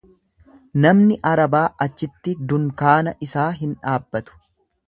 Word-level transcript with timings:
Namni 0.85 1.17
Arabaa 1.33 1.63
achitti 1.87 2.35
dunkaana 2.53 3.17
isaa 3.29 3.49
hin 3.63 3.81
dhaabbatu. 3.85 4.43